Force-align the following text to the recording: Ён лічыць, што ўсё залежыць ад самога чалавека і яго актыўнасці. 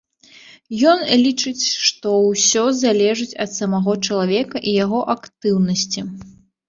Ён 0.91 0.99
лічыць, 1.25 1.65
што 1.87 2.07
ўсё 2.29 2.63
залежыць 2.79 3.37
ад 3.45 3.51
самога 3.59 3.93
чалавека 4.09 4.57
і 4.73 4.75
яго 4.83 4.99
актыўнасці. 5.17 5.99